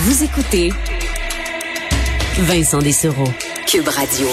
Vous 0.00 0.22
écoutez 0.22 0.72
Vincent 2.38 2.78
Dessereau, 2.78 3.26
Cube 3.66 3.88
Radio. 3.88 4.28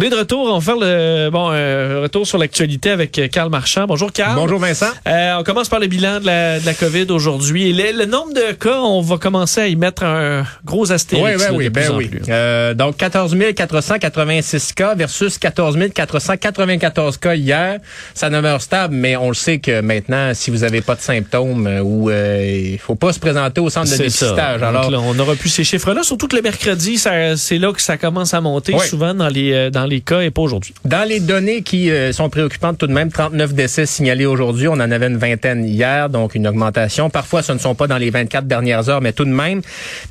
On 0.00 0.02
est 0.02 0.08
de 0.08 0.16
retour. 0.16 0.46
On 0.50 0.58
va 0.58 0.60
faire 0.64 0.76
le 0.80 1.28
bon 1.28 1.50
euh, 1.52 2.00
retour 2.04 2.26
sur 2.26 2.38
l'actualité 2.38 2.88
avec 2.88 3.18
euh, 3.18 3.28
Carl 3.28 3.50
Marchand. 3.50 3.84
Bonjour 3.86 4.10
Carl. 4.10 4.34
Bonjour 4.34 4.58
Vincent. 4.58 4.86
Euh, 5.06 5.34
on 5.38 5.42
commence 5.42 5.68
par 5.68 5.78
le 5.78 5.88
bilan 5.88 6.20
de 6.20 6.24
la, 6.24 6.58
de 6.58 6.64
la 6.64 6.72
COVID 6.72 7.08
aujourd'hui. 7.10 7.70
Le, 7.74 7.92
le 7.98 8.06
nombre 8.06 8.32
de 8.32 8.52
cas, 8.52 8.80
on 8.80 9.02
va 9.02 9.18
commencer 9.18 9.60
à 9.60 9.66
y 9.66 9.76
mettre 9.76 10.04
un 10.04 10.46
gros 10.64 10.90
astérix. 10.90 11.26
Oui, 11.26 11.32
oui, 11.36 11.42
là, 11.44 11.52
oui, 11.52 11.64
de 11.64 11.68
ben 11.68 11.92
oui. 11.94 12.10
Euh, 12.30 12.72
donc 12.72 12.96
14 12.96 13.36
486 13.54 14.72
cas 14.72 14.94
versus 14.94 15.36
14 15.36 15.76
494 15.94 17.18
cas 17.18 17.34
hier. 17.34 17.78
Ça 18.14 18.30
demeure 18.30 18.62
stable, 18.62 18.94
mais 18.94 19.16
on 19.16 19.28
le 19.28 19.34
sait 19.34 19.58
que 19.58 19.82
maintenant, 19.82 20.32
si 20.32 20.50
vous 20.50 20.60
n'avez 20.60 20.80
pas 20.80 20.94
de 20.94 21.02
symptômes 21.02 21.66
euh, 21.66 21.82
ou 21.82 22.08
euh, 22.08 22.70
il 22.72 22.78
faut 22.78 22.94
pas 22.94 23.12
se 23.12 23.20
présenter 23.20 23.60
au 23.60 23.68
centre 23.68 23.92
de 23.92 23.98
dépistage. 23.98 24.62
Alors, 24.62 24.90
là, 24.90 24.98
on 24.98 25.12
n'aura 25.12 25.34
plus 25.34 25.50
ces 25.50 25.64
chiffres-là. 25.64 26.04
Surtout 26.04 26.26
que 26.26 26.36
le 26.36 26.42
mercredi, 26.42 26.96
c'est 26.96 27.58
là 27.58 27.70
que 27.74 27.82
ça 27.82 27.98
commence 27.98 28.32
à 28.32 28.40
monter 28.40 28.72
Oui. 28.72 28.86
souvent 28.86 29.12
dans 29.12 29.28
les 29.28 29.70
dans 29.70 29.89
les 29.90 30.00
cas 30.00 30.22
et 30.22 30.30
pas 30.30 30.42
aujourd'hui. 30.42 30.74
Dans 30.84 31.06
les 31.06 31.20
données 31.20 31.62
qui 31.62 31.90
euh, 31.90 32.12
sont 32.12 32.30
préoccupantes 32.30 32.78
tout 32.78 32.86
de 32.86 32.92
même, 32.92 33.12
39 33.12 33.52
décès 33.54 33.84
signalés 33.86 34.24
aujourd'hui. 34.24 34.68
On 34.68 34.72
en 34.74 34.80
avait 34.90 35.08
une 35.08 35.18
vingtaine 35.18 35.64
hier, 35.64 36.08
donc 36.08 36.34
une 36.34 36.46
augmentation. 36.46 37.10
Parfois, 37.10 37.42
ce 37.42 37.52
ne 37.52 37.58
sont 37.58 37.74
pas 37.74 37.86
dans 37.86 37.98
les 37.98 38.10
24 38.10 38.46
dernières 38.46 38.88
heures, 38.88 39.02
mais 39.02 39.12
tout 39.12 39.24
de 39.24 39.30
même, 39.30 39.60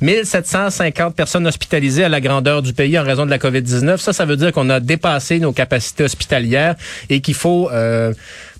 1750 0.00 1.16
personnes 1.16 1.46
hospitalisées 1.46 2.04
à 2.04 2.08
la 2.08 2.20
grandeur 2.20 2.62
du 2.62 2.72
pays 2.72 2.98
en 2.98 3.02
raison 3.02 3.24
de 3.26 3.30
la 3.30 3.38
COVID-19. 3.38 3.96
Ça, 3.98 4.12
ça 4.12 4.24
veut 4.24 4.36
dire 4.36 4.52
qu'on 4.52 4.70
a 4.70 4.78
dépassé 4.78 5.40
nos 5.40 5.52
capacités 5.52 6.04
hospitalières 6.04 6.76
et 7.08 7.20
qu'il 7.20 7.34
faut... 7.34 7.68
euh, 7.72 8.12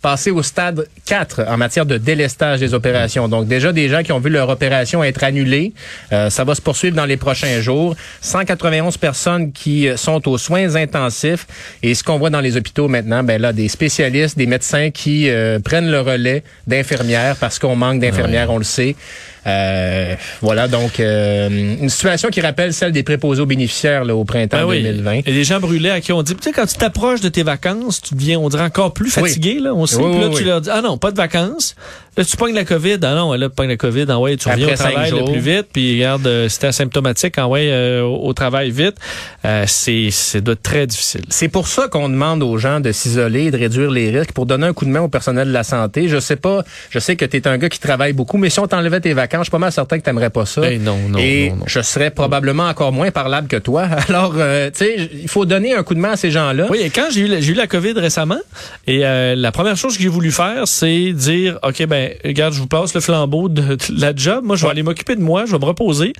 passer 0.02 0.30
au 0.30 0.42
stade 0.42 0.86
4 1.06 1.44
en 1.48 1.56
matière 1.56 1.86
de 1.86 1.98
délestage 1.98 2.60
des 2.60 2.74
opérations. 2.74 3.28
Donc 3.28 3.46
déjà 3.46 3.72
des 3.72 3.88
gens 3.88 4.02
qui 4.02 4.12
ont 4.12 4.18
vu 4.18 4.30
leur 4.30 4.48
opération 4.48 5.04
être 5.04 5.24
annulée. 5.24 5.72
Euh, 6.12 6.30
ça 6.30 6.44
va 6.44 6.54
se 6.54 6.62
poursuivre 6.62 6.96
dans 6.96 7.04
les 7.04 7.16
prochains 7.16 7.60
jours. 7.60 7.94
191 8.22 8.96
personnes 8.96 9.52
qui 9.52 9.88
euh, 9.88 9.96
sont 9.96 10.26
aux 10.28 10.38
soins 10.38 10.76
intensifs. 10.76 11.46
Et 11.82 11.94
ce 11.94 12.02
qu'on 12.02 12.18
voit 12.18 12.30
dans 12.30 12.40
les 12.40 12.56
hôpitaux 12.56 12.88
maintenant, 12.88 13.22
ben 13.22 13.40
là, 13.40 13.52
des 13.52 13.68
spécialistes, 13.68 14.38
des 14.38 14.46
médecins 14.46 14.90
qui 14.90 15.28
euh, 15.28 15.58
prennent 15.58 15.90
le 15.90 16.00
relais 16.00 16.42
d'infirmières 16.66 17.36
parce 17.36 17.58
qu'on 17.58 17.76
manque 17.76 18.00
d'infirmières, 18.00 18.50
on 18.50 18.58
le 18.58 18.64
sait. 18.64 18.96
Euh, 19.46 20.14
voilà, 20.42 20.68
donc 20.68 21.00
euh, 21.00 21.48
une 21.48 21.88
situation 21.88 22.28
qui 22.28 22.40
rappelle 22.40 22.72
celle 22.72 22.92
des 22.92 23.02
préposés 23.02 23.40
aux 23.40 23.46
bénéficiaires 23.46 24.04
là, 24.04 24.14
au 24.14 24.24
printemps 24.24 24.58
Ben 24.58 24.66
oui. 24.66 24.82
2020. 24.82 25.12
Et 25.26 25.32
des 25.32 25.44
gens 25.44 25.60
brûlés 25.60 25.90
à 25.90 26.00
qui 26.00 26.12
on 26.12 26.22
dit, 26.22 26.34
tu 26.34 26.42
sais, 26.42 26.52
quand 26.52 26.66
tu 26.66 26.76
t'approches 26.76 27.20
de 27.20 27.28
tes 27.28 27.42
vacances, 27.42 28.00
tu 28.02 28.14
deviens, 28.14 28.38
on 28.38 28.48
dirait 28.48 28.64
encore 28.64 28.92
plus 28.92 29.10
fatigué, 29.10 29.58
là. 29.60 29.74
On 29.74 29.86
sait, 29.86 29.96
Oui, 29.96 30.20
là, 30.20 30.28
oui, 30.28 30.34
tu 30.36 30.44
leur 30.44 30.60
dis, 30.60 30.70
ah 30.72 30.82
non, 30.82 30.98
pas 30.98 31.10
de 31.10 31.16
vacances. 31.16 31.74
Là, 32.16 32.24
tu 32.24 32.36
pognes 32.36 32.54
la 32.54 32.64
COVID. 32.64 32.98
Ah 33.02 33.14
non, 33.14 33.32
là, 33.32 33.48
tu 33.48 33.54
pognes 33.54 33.68
la 33.68 33.76
COVID. 33.76 34.06
Ah 34.08 34.18
ouais, 34.18 34.36
tu 34.36 34.48
reviens 34.48 34.68
Après 34.68 34.74
au 34.74 34.90
travail 34.90 35.10
le 35.12 35.24
plus 35.24 35.40
vite. 35.40 35.68
Puis 35.72 35.94
regarde, 35.94 36.26
euh, 36.26 36.48
si 36.48 36.58
t'es 36.58 36.66
asymptomatique, 36.66 37.34
ah 37.38 37.48
ouais, 37.48 37.70
euh, 37.70 38.02
au 38.02 38.30
au 38.30 38.32
travail 38.32 38.70
vite. 38.70 38.96
Euh, 39.44 39.64
c'est, 39.66 40.08
c'est 40.10 40.40
doit 40.40 40.54
être 40.54 40.62
très 40.62 40.86
difficile. 40.86 41.22
C'est 41.28 41.48
pour 41.48 41.66
ça 41.66 41.88
qu'on 41.88 42.08
demande 42.08 42.42
aux 42.42 42.58
gens 42.58 42.80
de 42.80 42.92
s'isoler 42.92 43.44
et 43.44 43.50
de 43.50 43.56
réduire 43.56 43.90
les 43.90 44.10
risques 44.10 44.32
pour 44.32 44.46
donner 44.46 44.66
un 44.66 44.72
coup 44.72 44.84
de 44.84 44.90
main 44.90 45.00
au 45.00 45.08
personnel 45.08 45.48
de 45.48 45.52
la 45.52 45.64
santé. 45.64 46.08
Je 46.08 46.20
sais 46.20 46.36
pas, 46.36 46.62
je 46.90 46.98
sais 46.98 47.16
que 47.16 47.24
tu 47.24 47.36
es 47.36 47.48
un 47.48 47.58
gars 47.58 47.68
qui 47.68 47.80
travaille 47.80 48.12
beaucoup, 48.12 48.38
mais 48.38 48.50
si 48.50 48.60
on 48.60 48.66
t'enlevait 48.66 49.00
tes 49.00 49.14
vacances, 49.14 49.29
je 49.38 49.44
suis 49.44 49.50
pas 49.50 49.58
mal 49.58 49.72
certain 49.72 49.98
que 49.98 50.04
t'aimerais 50.04 50.30
pas 50.30 50.46
ça. 50.46 50.62
Eh 50.70 50.78
non, 50.78 50.96
non, 51.08 51.18
et 51.18 51.50
non, 51.50 51.56
non. 51.56 51.64
je 51.66 51.80
serais 51.80 52.10
probablement 52.10 52.64
encore 52.68 52.92
moins 52.92 53.10
parlable 53.10 53.48
que 53.48 53.56
toi. 53.56 53.82
Alors, 54.08 54.34
euh, 54.36 54.70
tu 54.70 54.84
sais, 54.84 55.10
il 55.14 55.28
faut 55.28 55.44
donner 55.46 55.74
un 55.74 55.82
coup 55.82 55.94
de 55.94 56.00
main 56.00 56.12
à 56.12 56.16
ces 56.16 56.30
gens-là. 56.30 56.66
Oui, 56.70 56.78
et 56.82 56.90
quand 56.90 57.06
j'ai 57.10 57.22
eu, 57.22 57.26
la- 57.26 57.40
j'ai 57.40 57.52
eu 57.52 57.54
la 57.54 57.66
COVID 57.66 57.92
récemment, 57.92 58.40
et 58.86 59.04
euh, 59.06 59.34
la 59.36 59.52
première 59.52 59.76
chose 59.76 59.96
que 59.96 60.02
j'ai 60.02 60.08
voulu 60.08 60.30
faire, 60.30 60.66
c'est 60.66 61.12
dire, 61.12 61.58
OK, 61.62 61.84
ben, 61.86 62.12
regarde, 62.24 62.54
je 62.54 62.60
vous 62.60 62.66
passe 62.66 62.94
le 62.94 63.00
flambeau 63.00 63.48
de, 63.48 63.62
de 63.76 64.00
la 64.00 64.14
job. 64.14 64.44
Moi, 64.44 64.56
je 64.56 64.62
vais 64.62 64.66
Ouais. 64.66 64.72
aller 64.72 64.82
m'occuper 64.82 65.16
de 65.16 65.20
moi, 65.22 65.44
je 65.46 65.52
vais 65.52 65.58
me 65.58 65.64
reposer. 65.64 66.12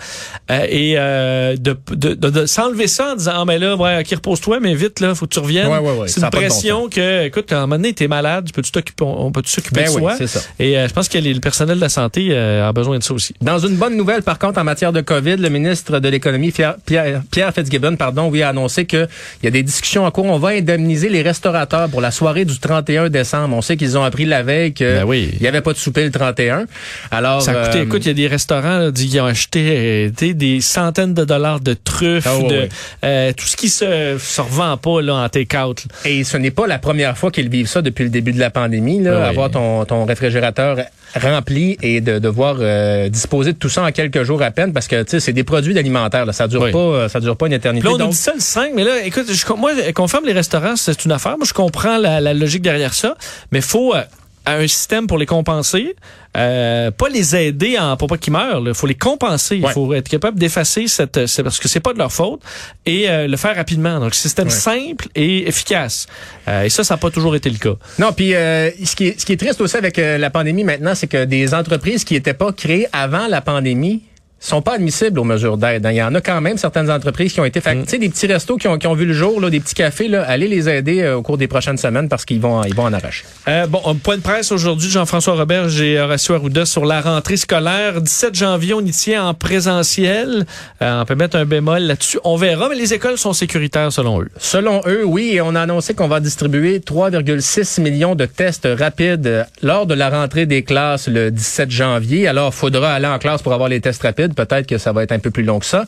Euh, 0.51 0.67
et 0.69 0.95
euh, 0.97 1.57
de, 1.57 1.77
de, 1.91 2.15
de, 2.15 2.31
de 2.31 2.47
s'enlever 2.47 2.87
ça 2.87 3.13
en 3.13 3.17
disant, 3.17 3.33
ah, 3.37 3.45
mais 3.45 3.59
là, 3.59 3.77
ouais, 3.77 3.99
OK, 4.01 4.09
repose-toi, 4.15 4.61
mais 4.61 4.75
vite, 4.75 5.01
là, 5.01 5.15
faut 5.15 5.27
que 5.27 5.33
tu 5.35 5.39
reviennes. 5.41 5.69
Ouais, 5.69 5.79
ouais, 5.79 5.97
ouais, 5.99 6.09
c'est 6.09 6.21
une 6.21 6.29
bon 6.29 6.39
pression 6.39 6.89
que, 6.89 7.25
écoute, 7.27 7.53
à 7.53 7.59
un 7.59 7.61
moment 7.63 7.77
donné, 7.77 7.93
t'es 7.93 8.09
malade, 8.09 8.45
tu 8.47 8.53
peux-tu 8.53 8.71
t'occuper, 8.73 9.05
on, 9.05 9.31
peut-tu 9.33 9.51
s'occuper 9.51 9.83
Ben 9.83 9.87
de 9.87 9.91
oui, 9.97 10.01
soi? 10.01 10.15
c'est 10.19 10.27
ça. 10.27 10.41
Et 10.59 10.77
euh, 10.79 10.89
je 10.89 10.93
pense 10.93 11.09
que 11.09 11.19
les- 11.19 11.35
le 11.35 11.41
personnel 11.41 11.77
de 11.77 11.81
la 11.81 11.89
santé 11.89 12.29
euh, 12.31 12.69
a 12.69 12.73
besoin 12.73 12.99
de 13.01 13.05
ça 13.05 13.13
aussi. 13.15 13.35
Dans 13.41 13.59
une 13.59 13.75
bonne 13.77 13.97
nouvelle, 13.97 14.23
par 14.23 14.39
contre, 14.39 14.61
en 14.61 14.65
matière 14.65 14.93
de 14.93 15.01
COVID, 15.01 15.37
le 15.39 15.49
ministre 15.49 15.99
de 15.99 16.09
l'économie, 16.09 16.53
Pierre, 16.53 16.77
Pierre, 16.87 17.23
Pierre 17.33 17.53
Fitzgibbon, 17.53 17.97
pardon, 17.97 18.29
oui, 18.29 18.43
a 18.43 18.51
annoncé 18.51 18.87
qu'il 18.87 19.09
y 19.43 19.47
a 19.49 19.51
des 19.51 19.63
discussions 19.65 20.05
en 20.05 20.11
cours. 20.13 20.27
On 20.27 20.39
va 20.39 20.51
indemniser 20.51 21.09
les 21.09 21.23
restaurateurs 21.23 21.89
pour 21.89 22.01
la 22.01 22.13
soirée 22.13 22.45
du 22.45 22.59
31 22.59 23.09
décembre. 23.09 23.57
On 23.57 23.63
sait 23.63 23.77
qu'ils 23.77 23.99
ont 23.99 24.05
appris 24.05 24.25
la 24.27 24.43
veille 24.45 24.73
qu'il 24.73 24.87
Ben 24.87 25.05
oui. 25.05 25.31
n'y 25.41 25.47
avait 25.49 25.61
pas 25.63 25.73
de 25.73 25.79
souper 25.79 26.05
le 26.05 26.11
31. 26.13 26.67
Alors, 27.11 27.43
Ça 27.43 27.51
a 27.53 27.67
coûté, 27.67 27.79
euh, 27.79 27.83
écoute, 27.85 28.05
il 28.05 28.09
y 28.09 28.11
a 28.13 28.15
des 28.15 28.27
restaurants 28.29 28.79
là, 28.79 28.93
qui 28.93 29.19
ont 29.21 29.27
acheté 29.27 30.11
euh, 30.21 30.33
des 30.35 30.61
centaines 30.61 31.15
de 31.15 31.25
dollars 31.25 31.61
de 31.61 31.75
truffes, 31.75 32.27
Ah 32.27 32.39
de 32.49 32.69
euh, 33.05 33.33
tout 33.37 33.47
ce 33.47 33.57
qui 33.57 33.69
se, 33.69 34.17
se 34.19 34.41
revend 34.41 34.77
pas 34.77 35.01
là, 35.03 35.15
en 35.15 35.29
take-out. 35.29 35.85
Et 36.05 36.23
ce 36.25 36.37
n'est 36.37 36.51
pas 36.51 36.67
la 36.67 36.79
première 36.79 37.17
fois 37.19 37.31
qu'ils 37.31 37.49
vivent 37.49 37.67
ça 37.69 37.83
depuis 37.83 38.05
le 38.05 38.11
début 38.11 38.33
de 38.33 38.39
la 38.41 38.51
pandémie, 38.51 39.01
là, 39.03 39.13
Ah 39.17 39.21
oui. 39.23 39.29
avoir 39.29 39.51
ton, 39.51 39.85
ton 39.85 40.05
réfrigérateur 40.05 40.77
rempli 41.15 41.77
et 41.83 42.01
de 42.01 42.19
devoir 42.19 42.57
euh, 42.61 43.09
disposer 43.09 43.53
de 43.53 43.59
tout 43.59 43.69
ça 43.69 43.83
en 43.83 43.91
quelques 43.93 44.23
jours 44.23 44.43
à 44.43 44.51
peine 44.51 44.73
parce 44.73 44.89
que 44.89 45.03
tu 45.03 45.11
sais 45.11 45.21
c'est 45.21 45.33
des 45.33 45.45
produits 45.45 45.77
alimentaires 45.79 46.27
là, 46.27 46.33
ça 46.33 46.47
dure 46.49 46.63
Oui. 46.63 46.73
pas 46.73 47.09
ça 47.09 47.21
dure 47.21 47.37
pas 47.37 47.47
une 47.47 47.53
éternité. 47.53 47.85
Là, 47.87 47.91
on 47.95 47.99
nous 47.99 48.05
Donc, 48.05 48.11
dit 48.13 48.17
ça 48.17 48.33
le 48.35 48.41
5, 48.41 48.73
mais 48.75 48.85
là, 48.85 49.03
écoute, 49.05 49.27
je, 49.33 49.53
moi, 49.55 49.71
confirme 49.95 50.25
les 50.27 50.33
restaurants, 50.33 50.77
c'est 50.77 51.05
une 51.05 51.13
affaire. 51.13 51.37
Moi, 51.39 51.47
je 51.47 51.53
comprends 51.53 51.97
la, 51.99 52.21
la 52.21 52.35
logique 52.35 52.63
derrière 52.63 52.95
ça, 52.95 53.17
mais 53.53 53.61
faut 53.61 53.95
euh, 53.95 54.03
un 54.47 54.67
système 54.67 55.07
pour 55.07 55.19
les 55.19 55.27
compenser, 55.27 55.95
euh, 56.37 56.91
pas 56.91 57.09
les 57.09 57.37
aider 57.37 57.79
en, 57.79 57.97
pour 57.97 58.09
pas 58.09 58.17
qu'ils 58.17 58.33
meurent. 58.33 58.63
Il 58.67 58.75
faut 58.75 58.87
les 58.87 58.95
compenser. 58.95 59.57
Il 59.57 59.65
Ouais. 59.67 59.73
faut 59.73 59.93
être 59.95 60.09
capable 60.09 60.39
d'effacer 60.39 60.89
cette, 60.89 61.27
c'est 61.27 61.43
parce 61.43 61.59
que 61.59 61.69
c'est 61.69 61.81
pas 61.81 61.93
de 61.93 61.99
leur 61.99 62.13
faute 62.13 62.41
et 62.87 63.09
euh, 63.11 63.27
le 63.27 63.37
faire 63.37 63.55
rapidement. 63.57 64.01
Donc, 64.01 64.15
système 64.15 64.47
Ouais. 64.49 64.53
simple 64.53 65.09
et 65.15 65.47
efficace. 65.49 66.07
Euh, 66.49 66.63
et 66.65 66.69
ça, 66.71 66.85
ça 66.85 66.95
n'a 66.95 66.99
pas 66.99 67.11
toujours 67.11 67.35
été 67.37 67.51
le 67.51 67.59
cas. 67.59 67.75
Non, 67.99 68.13
puis 68.13 68.35
euh, 68.35 68.71
ce, 68.85 68.97
qui 68.97 69.09
est, 69.09 69.21
ce 69.21 69.27
qui 69.27 69.33
est 69.33 69.37
triste 69.37 69.61
aussi 69.61 69.77
avec 69.77 69.99
euh, 69.99 70.19
la 70.19 70.31
pandémie 70.31 70.65
maintenant, 70.65 70.95
c'est 70.95 71.07
que 71.09 71.25
des 71.25 71.53
entreprises 71.55 72.05
qui 72.05 72.15
n'étaient 72.15 72.35
pas 72.35 72.53
créées 72.53 72.87
avant 72.93 73.27
la 73.29 73.41
pandémie 73.41 74.03
sont 74.41 74.63
pas 74.63 74.75
admissibles 74.75 75.19
aux 75.19 75.25
mesures 75.25 75.57
d'aide. 75.59 75.85
hein. 75.87 75.91
Il 75.93 75.97
y 75.97 76.03
en 76.03 76.15
a 76.15 76.21
quand 76.21 76.41
même 76.41 76.57
certaines 76.59 76.91
entreprises 76.91 77.33
qui 77.35 77.41
ont 77.41 77.45
été 77.45 77.61
fait, 77.61 77.75
Mm. 77.75 77.83
tu 77.85 77.91
sais, 77.91 77.99
des 77.99 78.09
petits 78.09 78.27
restos 78.27 78.57
qui 78.57 78.67
ont, 78.69 78.79
qui 78.79 78.87
ont 78.87 78.95
vu 78.95 79.05
le 79.07 79.13
jour, 79.13 79.41
là, 79.41 79.51
des 79.51 79.61
petits 79.61 79.75
cafés, 79.75 80.09
là, 80.09 80.23
allez 80.27 80.49
les 80.49 80.69
aider 80.69 81.03
euh, 81.03 81.17
au 81.17 81.23
cours 81.23 81.37
des 81.39 81.47
prochaines 81.47 81.77
semaines 81.77 82.09
parce 82.09 82.25
qu'ils 82.25 82.41
vont, 82.41 82.63
ils 82.65 82.75
vont 82.75 82.85
en 82.85 82.93
arracher. 82.93 83.25
Euh, 83.49 83.67
bon, 83.67 83.81
point 84.03 84.17
de 84.17 84.23
presse 84.23 84.51
aujourd'hui, 84.51 84.91
Jean-François 84.91 85.35
Robert 85.35 85.69
et 85.81 85.99
Horacio 86.01 86.35
Arruda 86.35 86.65
sur 86.67 86.85
la 86.85 87.01
rentrée 87.01 87.37
scolaire. 87.37 88.01
17 88.01 88.35
janvier, 88.35 88.75
on 88.75 88.81
y 88.81 88.91
tient 88.91 89.25
en 89.27 89.35
présentiel. 89.35 90.47
Euh, 90.83 91.01
on 91.03 91.05
peut 91.05 91.15
mettre 91.15 91.37
un 91.37 91.45
bémol 91.45 91.83
là-dessus. 91.83 92.19
On 92.25 92.37
verra, 92.37 92.69
mais 92.69 92.75
les 92.77 92.95
écoles 92.95 93.19
sont 93.19 93.33
sécuritaires 93.33 93.93
selon 93.93 94.21
eux. 94.23 94.29
Selon 94.39 94.81
eux, 94.87 95.05
oui, 95.05 95.33
et 95.35 95.41
on 95.41 95.55
a 95.55 95.61
annoncé 95.63 95.95
qu'on 95.95 96.09
va 96.09 96.21
distribuer 96.21 96.79
3,6 96.81 97.81
millions 97.81 98.15
de 98.15 98.25
tests 98.27 98.69
rapides 98.79 99.27
euh, 99.27 99.45
lors 99.63 99.87
de 99.87 99.95
la 99.95 100.11
rentrée 100.11 100.47
des 100.47 100.63
classes 100.63 101.09
le 101.09 101.31
17 101.31 101.71
janvier. 101.71 102.27
Alors, 102.29 102.55
faudra 102.55 102.93
aller 102.95 103.07
en 103.07 103.19
classe 103.19 103.43
pour 103.43 103.53
avoir 103.53 103.69
les 103.69 103.81
tests 103.81 104.03
rapides. 104.03 104.30
Peut-être 104.35 104.67
que 104.67 104.79
ça 104.79 104.93
va 104.93 105.03
être 105.03 105.13
un 105.13 105.19
peu 105.19 105.31
plus 105.31 105.43
long 105.43 105.59
que 105.59 105.67
ça. 105.67 105.85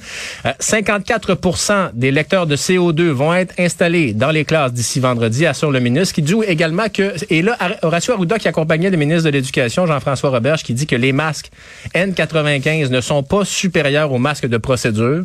Euh, 0.47 0.50
54% 0.60 1.91
des 1.94 2.10
lecteurs 2.10 2.47
de 2.47 2.56
CO2 2.56 3.08
vont 3.10 3.34
être 3.34 3.54
installés 3.58 4.12
dans 4.14 4.30
les 4.30 4.44
classes 4.44 4.72
d'ici 4.72 5.00
vendredi, 5.00 5.47
assure 5.47 5.70
le 5.70 5.80
ministre, 5.80 6.14
qui 6.14 6.22
dit 6.22 6.34
également 6.47 6.88
que, 6.88 7.14
et 7.31 7.42
là, 7.42 7.56
Horacio 7.82 8.14
Arruda 8.14 8.38
qui 8.38 8.48
accompagnait 8.48 8.91
le 8.91 8.97
ministre 8.97 9.25
de 9.25 9.31
l'Éducation, 9.31 9.86
Jean-François 9.86 10.31
Roberge, 10.31 10.62
qui 10.62 10.75
dit 10.75 10.86
que 10.86 10.97
les 10.97 11.12
masques 11.12 11.50
N95 11.94 12.91
ne 12.91 13.00
sont 13.00 13.22
pas 13.22 13.44
supérieurs 13.44 14.12
aux 14.12 14.19
masques 14.19 14.47
de 14.47 14.56
procédure 14.56 15.25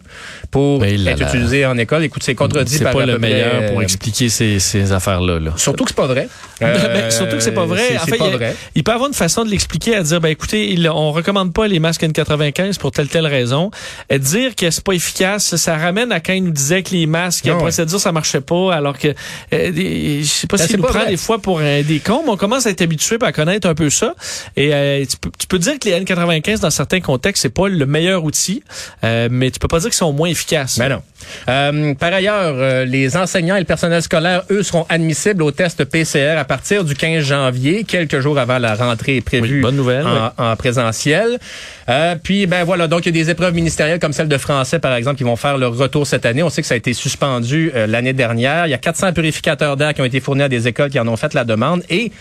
pour 0.52 0.82
là 0.82 0.88
être 0.90 1.20
là. 1.20 1.28
utilisés 1.28 1.66
en 1.66 1.78
école. 1.78 2.04
Écoute, 2.04 2.24
c'est 2.24 2.36
contredit 2.36 2.74
C'est 2.78 2.84
par 2.84 2.94
pas 2.94 3.06
le 3.06 3.18
près, 3.18 3.30
meilleur 3.30 3.66
pour 3.70 3.80
euh, 3.80 3.84
expliquer 3.84 4.30
ces, 4.30 4.60
ces 4.60 4.92
affaires-là. 4.92 5.40
Là. 5.40 5.52
Surtout 5.56 5.84
que 5.84 5.90
c'est 5.92 5.96
pas 5.96 6.08
vrai. 6.08 6.28
Ben, 6.62 6.68
Euh, 6.68 7.10
surtout 7.12 7.38
que 7.38 7.44
c'est 7.44 7.52
pas 7.52 7.66
vrai. 7.66 7.82
c'est- 7.90 7.98
En 7.98 8.06
C'est 8.06 8.12
fait, 8.12 8.18
pas 8.18 8.28
il 8.28 8.38
vrai. 8.38 8.56
Peut 8.88 8.92
avoir 8.94 9.08
une 9.10 9.14
façon 9.14 9.44
de 9.44 9.50
l'expliquer 9.50 9.96
à 9.96 10.04
dire, 10.04 10.22
ben 10.22 10.30
écoutez, 10.30 10.72
il, 10.72 10.88
on 10.90 11.12
recommande 11.12 11.52
pas 11.54 11.68
les 11.68 11.80
masques 11.80 12.04
N95 12.04 12.78
pour 12.78 12.92
telle 13.08 13.18
telle 13.24 13.32
raison. 13.32 13.72
Et 14.10 14.20
dire 14.20 14.56
que 14.56 14.70
c'est 14.70 14.84
pas 14.84 14.94
efficace, 14.94 15.56
ça 15.56 15.78
ramène 15.78 16.12
à 16.12 16.20
quand 16.20 16.34
il 16.34 16.44
nous 16.44 16.52
disait 16.52 16.84
que 16.84 16.92
les 16.92 17.08
masques, 17.08 17.46
la 17.46 17.52
Non, 17.54 17.58
ouais. 17.58 17.64
procédure, 17.64 18.00
ça 18.00 18.12
marchait 18.12 18.42
pas, 18.42 18.74
alors 18.74 18.98
que 18.98 19.08
euh, 19.54 19.72
je 20.22 20.24
sais 20.24 20.48
pas 20.48 20.58
Ben, 20.58 20.68
c'est 20.68 20.78
nous 20.78 20.84
prend 20.84 21.06
des 21.06 21.18
fois 21.18 21.40
pour 21.40 21.60
euh, 21.62 21.84
des 21.84 22.00
cons, 22.00 22.22
mais 22.26 22.32
on 22.32 22.38
commence 22.38 22.68
à 22.68 22.70
être 22.70 22.82
habitué 22.82 23.18
à 23.22 23.32
connaître 23.32 23.68
un 23.68 23.76
peu 23.76 23.90
ça. 23.90 24.14
Et 24.56 24.74
euh, 24.74 25.06
tu, 25.10 25.18
peux, 25.18 25.32
tu 25.38 25.48
peux 25.48 25.60
dire 25.60 25.80
que 25.80 25.90
les 25.90 26.00
N95 26.00 26.60
dans 26.60 26.70
certains 26.70 27.02
contextes 27.02 27.42
c'est 27.42 27.50
pas 27.50 27.68
le 27.68 27.86
meilleur 27.86 28.24
outil, 28.24 28.64
euh, 29.04 29.28
mais 29.32 29.52
tu 29.52 29.60
peux 29.60 29.68
pas 29.68 29.80
dire 29.80 29.90
qu'ils 29.90 29.98
sont 29.98 30.14
moins 30.14 30.30
efficaces. 30.30 30.78
Ben 30.78 30.90
non. 30.90 31.02
Euh, 31.50 31.94
par 31.96 32.14
ailleurs, 32.14 32.56
euh, 32.58 32.86
les 32.86 33.16
enseignants 33.18 33.56
et 33.56 33.60
le 33.60 33.66
personnel 33.66 34.02
scolaire, 34.02 34.44
eux, 34.50 34.64
seront 34.64 34.86
admissibles 34.90 35.44
au 35.44 35.52
test 35.52 35.84
PCR 35.86 36.38
à 36.38 36.46
partir 36.46 36.84
du 36.84 36.94
15 36.96 37.24
janvier, 37.24 37.84
quelques 37.84 38.20
jours 38.20 38.38
avant 38.38 38.60
la 38.60 38.76
rentrée 38.76 39.22
prévue 39.22 39.56
Oui, 39.56 39.62
bonne 39.62 39.76
nouvelle, 39.76 40.06
en, 40.06 40.26
oui. 40.26 40.32
en 40.38 40.56
présentiel. 40.56 41.40
Euh, 41.90 42.16
puis, 42.22 42.48
ben 42.48 42.64
voilà, 42.64 42.88
donc 42.88 43.06
il 43.06 43.16
y 43.16 43.20
a 43.20 43.24
des 43.24 43.30
épreuves 43.30 43.54
ministérielles 43.54 44.00
comme 44.00 44.14
celle 44.14 44.28
de 44.28 44.38
français, 44.38 44.80
par 44.80 44.94
exemple, 44.96 45.18
qui 45.18 45.24
vont 45.24 45.36
faire 45.36 45.58
leur 45.58 45.76
retour 45.76 46.06
cette 46.06 46.26
année. 46.26 46.44
On 46.44 46.50
sait 46.50 46.62
que 46.62 46.68
ça 46.68 46.74
a 46.74 46.78
été 46.78 46.94
suspendu 46.94 47.72
l'année 47.88 48.14
dernière. 48.14 48.68
Il 48.68 48.72
y 48.72 48.74
a 48.74 48.78
400 48.78 49.14
purificateurs 49.14 49.78
d'air 49.78 49.94
qui 49.94 50.02
ont 50.02 50.06
été 50.06 50.20
fournis 50.20 50.44
à 50.44 50.50
des 50.50 50.68
écoles 50.68 50.90
qui 50.90 51.00
en 51.00 51.08
ont 51.08 51.18
fait 51.18 51.34
la 51.34 51.44
demande. 51.44 51.84
Et 51.90 52.12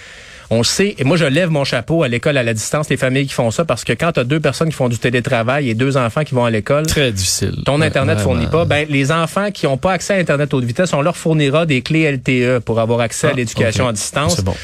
On 0.50 0.62
sait, 0.62 0.94
et 0.98 1.04
moi 1.04 1.16
je 1.16 1.25
lève 1.25 1.50
mon 1.50 1.64
chapeau 1.64 2.02
à 2.04 2.08
l'école 2.08 2.37
à 2.37 2.43
la 2.43 2.54
distance, 2.54 2.88
les 2.88 2.96
familles 2.96 3.26
qui 3.26 3.34
font 3.34 3.50
ça, 3.50 3.64
parce 3.64 3.82
que 3.84 3.93
quand 3.93 4.12
tu 4.12 4.20
as 4.20 4.25
deux 4.25 4.38
personnes 4.38 4.69
qui 4.69 4.75
font 4.76 4.88
du 4.88 4.98
télétravail 4.98 5.69
et 5.70 5.75
deux 5.75 5.96
enfants 5.96 6.22
qui 6.22 6.34
vont 6.34 6.44
à 6.44 6.50
l'école, 6.50 6.87
Très 6.87 7.10
difficile. 7.10 7.54
ton 7.64 7.81
Internet 7.81 8.20
fournit 8.20 8.46
pas, 8.46 8.64
ben, 8.64 8.87
les 8.88 9.10
enfants 9.10 9.50
qui 9.50 9.66
n'ont 9.66 9.76
pas 9.76 9.93
accès 9.93 10.14
à 10.14 10.16
Internet 10.19 10.54
haute 10.54 10.64
vitesse, 10.64 10.93
on 10.93 11.02
leur 11.02 11.16
fournira 11.16 11.66
des 11.66 11.82
clés 11.82 12.10
LTE 12.12 12.60
pour 12.64 12.78
avoir 12.81 13.00
accès 13.00 13.26
à 13.26 13.31
Ah, 13.31 13.37
l'éducation 13.37 13.88
à 13.88 13.93
distance. 13.93 14.37
C'est 14.37 14.44
bon. 14.44 14.54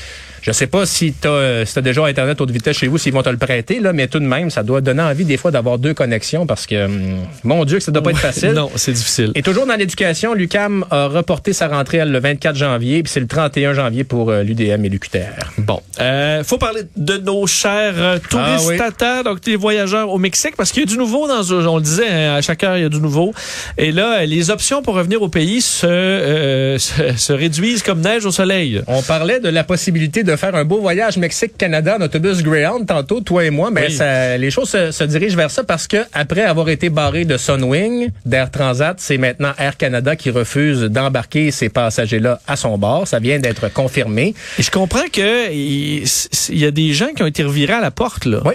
Je 0.43 0.51
sais 0.51 0.67
pas 0.67 0.87
si 0.87 1.13
tu 1.13 1.29
as, 1.29 1.81
déjà 1.83 2.05
Internet 2.05 2.41
haute 2.41 2.51
vitesse 2.51 2.77
chez 2.77 2.89
vous, 2.89 2.99
s'ils 2.99 3.13
vont 3.13 3.23
te 3.23 3.29
le 3.29 3.37
prêter, 3.37 3.79
là, 3.79 3.93
mais 3.93 4.09
tout 4.09 4.19
de 4.19 4.27
même, 4.27 4.51
ça 4.51 4.65
doit 4.65 4.81
donner 4.81 5.03
envie 5.03 5.25
des 5.25 5.37
fois 5.37 5.53
d'avoir 5.53 5.79
deux 5.79 5.95
connexions 5.95 6.47
parce 6.47 6.67
que, 6.67 6.85
hum, 6.85 7.19
mon 7.45 7.65
Dieu, 7.65 7.79
que 7.79 7.85
ça 7.85 7.93
doit 7.93 8.03
pas 8.03 8.11
être 8.11 8.19
facile. 8.33 8.51
Non, 8.51 8.69
c'est 8.75 8.93
difficile. 8.93 9.31
Et 9.37 9.43
toujours 9.43 9.67
dans 9.67 9.77
l'éducation, 9.77 10.35
l'UCAM 10.35 10.85
a 10.91 11.07
reporté 11.07 11.53
sa 11.53 11.69
rentrée 11.69 11.99
elle, 11.99 12.11
le 12.11 12.19
24 12.19 12.57
janvier, 12.57 13.03
puis 13.05 13.13
c'est 13.13 13.21
le 13.21 13.29
31 13.29 13.75
janvier 13.75 14.03
pour 14.03 14.33
l'UDM 14.33 14.85
et 14.85 14.89
l'UQTR. 14.89 15.53
Bon, 15.59 15.81
euh, 16.01 16.43
faut 16.43 16.59
parler 16.59 16.83
de 16.97 17.19
nos 17.19 17.47
chers 17.47 17.95
euh, 17.97 18.19
touristes 18.19 18.65
Ah 18.65 18.69
oui. 18.69 18.81
à 18.81 18.91
terre, 18.91 19.25
donc 19.25 19.41
des 19.43 19.55
voyageurs 19.57 20.11
au 20.11 20.19
Mexique, 20.19 20.57
parce 20.57 20.73
qu'il 20.73 20.83
y 20.83 20.87
a 20.87 20.89
du 20.89 20.99
nouveau 20.99 21.29
dans, 21.29 21.43
on 21.69 21.77
le 21.77 21.83
disait, 21.83 22.09
hein, 22.09 22.35
à 22.35 22.41
chaque 22.41 22.65
heure 22.65 22.77
il 22.77 22.83
y 22.83 22.87
a 22.87 22.89
du 22.89 23.01
nouveau. 23.01 23.33
Et 23.79 23.93
là, 23.93 24.25
les 24.27 24.51
options 24.51 24.83
pour 24.83 24.95
revenir 24.95 25.23
au 25.23 25.29
pays 25.29 25.61
se, 25.61 25.87
euh, 25.87 26.79
se, 26.79 27.17
se 27.17 27.33
réduisent 27.33 27.83
comme 27.83 28.01
neige 28.01 28.27
au 28.27 28.33
soleil. 28.33 28.83
On 28.89 29.03
parlait 29.03 29.39
de 29.39 29.49
la 29.49 29.63
possibilité 29.63 30.25
de 30.25 30.32
faire 30.37 30.55
un 30.55 30.65
beau 30.65 30.81
voyage 30.81 31.17
Mexique-Canada 31.17 31.97
en 31.99 32.03
autobus 32.03 32.43
Greyhound 32.43 32.87
tantôt, 32.87 33.21
toi 33.21 33.45
et 33.45 33.51
moi, 33.51 33.71
mais 33.71 33.87
Oui. 33.87 33.93
ça, 33.93 34.37
les 34.39 34.51
choses 34.51 34.71
se, 34.71 34.91
se 34.91 35.05
dirigent 35.05 35.37
vers 35.37 35.51
ça 35.51 35.65
parce 35.65 35.87
que 35.87 35.99
après 36.13 36.43
avoir 36.43 36.69
été 36.69 36.89
barré 36.91 37.25
de 37.25 37.37
Sunwing, 37.37 38.11
d'Air 38.27 38.51
Transat, 38.51 38.97
c'est 38.99 39.19
maintenant 39.19 39.53
Air 39.59 39.77
Canada 39.77 40.17
qui 40.17 40.31
refuse 40.31 40.81
d'embarquer 40.83 41.51
ces 41.51 41.69
passagers-là 41.69 42.41
à 42.47 42.57
son 42.57 42.79
bord. 42.79 43.07
Ça 43.09 43.19
vient 43.19 43.39
d'être 43.39 43.73
confirmé. 43.73 44.35
Et 44.59 44.63
je 44.63 44.71
comprends 44.71 45.07
que 45.13 45.53
il 45.53 46.05
il 46.49 46.59
y 46.59 46.67
a 46.67 46.71
des 46.71 46.93
gens 46.93 47.09
qui 47.15 47.23
ont 47.23 47.27
été 47.27 47.43
revirés 47.43 47.75
à 47.75 47.81
la 47.81 47.91
porte 47.91 48.25
là. 48.25 48.41
Oui. 48.45 48.55